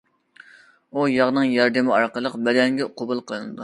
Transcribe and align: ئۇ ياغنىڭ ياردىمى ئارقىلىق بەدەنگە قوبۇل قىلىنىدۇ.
ئۇ 0.95 1.03
ياغنىڭ 1.17 1.55
ياردىمى 1.59 1.97
ئارقىلىق 1.99 2.43
بەدەنگە 2.49 2.93
قوبۇل 3.01 3.27
قىلىنىدۇ. 3.29 3.59